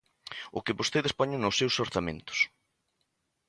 O 0.57 0.59
que 0.65 0.77
vostedes 0.79 1.17
poñen 1.19 1.39
nos 1.41 1.57
seus 1.59 1.75
orzamentos. 1.85 2.39